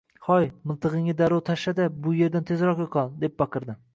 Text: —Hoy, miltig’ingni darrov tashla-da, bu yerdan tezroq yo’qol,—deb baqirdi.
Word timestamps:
—Hoy, 0.27 0.45
miltig’ingni 0.69 1.13
darrov 1.19 1.43
tashla-da, 1.49 1.85
bu 2.07 2.15
yerdan 2.21 2.49
tezroq 2.53 2.83
yo’qol,—deb 2.85 3.37
baqirdi. 3.43 3.77